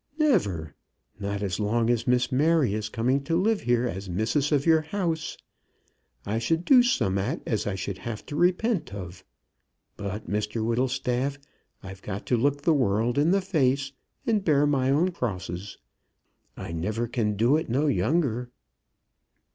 Never; 0.17 0.73
not 1.19 1.43
as 1.43 1.59
long 1.59 1.91
as 1.91 2.07
Miss 2.07 2.31
Mary 2.31 2.73
is 2.73 2.89
coming 2.89 3.23
to 3.25 3.35
live 3.39 3.61
here 3.61 3.87
as 3.87 4.09
missus 4.09 4.51
of 4.51 4.65
your 4.65 4.81
house. 4.81 5.37
I 6.25 6.39
should 6.39 6.65
do 6.65 6.81
summat 6.81 7.43
as 7.45 7.67
I 7.67 7.75
should 7.75 7.99
have 7.99 8.25
to 8.25 8.35
repent 8.35 8.95
of. 8.95 9.23
But, 9.97 10.27
Mr 10.27 10.65
Whittlestaff, 10.65 11.37
I've 11.83 12.01
got 12.01 12.25
to 12.25 12.35
look 12.35 12.63
the 12.63 12.73
world 12.73 13.19
in 13.19 13.29
the 13.29 13.41
face, 13.41 13.91
and 14.25 14.43
bear 14.43 14.65
my 14.65 14.89
own 14.89 15.11
crosses. 15.11 15.77
I 16.57 16.71
never 16.71 17.07
can 17.07 17.35
do 17.37 17.55
it 17.55 17.69
no 17.69 17.85
younger." 17.85 18.49